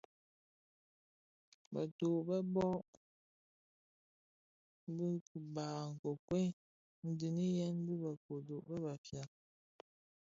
Bë 1.71 1.81
dho 1.97 2.09
be 2.27 2.37
bō 2.53 2.67
bhög 4.95 4.95
bi 4.95 5.23
kpagi 5.53 5.75
a 5.81 5.91
nkokuel 5.93 6.45
ndiňiyèn 7.09 7.75
bi 7.85 7.93
bë 8.01 8.11
kodo 8.25 8.55
bë 8.67 8.75
Bafia. 8.83 9.23